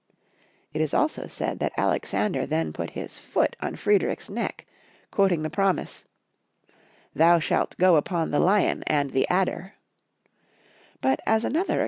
It 0.73 0.81
is 0.81 0.95
also 0.95 1.27
said 1.27 1.59
that 1.59 1.73
Alexander 1.77 2.47
then 2.47 2.73
put 2.73 2.89
his 2.97 3.19
foot 3.19 3.55
on 3.59 3.75
Fried 3.75 4.01
rich's 4.01 4.31
neck, 4.31 4.65
quoting 5.11 5.43
the 5.43 5.49
promise 5.51 6.05
—"Thou 7.15 7.37
shalt 7.37 7.77
go 7.77 7.97
upon 7.97 8.31
the 8.31 8.39
lion 8.39 8.83
and 8.87 9.11
the 9.11 9.27
adder;" 9.29 9.75
but 11.01 11.19
as 11.27 11.45
another 11.45 11.65
ac 11.65 11.67
FRlEDJtlCH 11.67 11.75
KN£IC1. 11.75 11.79